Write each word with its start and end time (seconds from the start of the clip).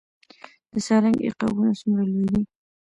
د 0.71 0.73
سالنګ 0.87 1.17
عقابونه 1.27 1.71
څومره 1.79 2.03
لوی 2.11 2.25
دي؟ 2.31 2.41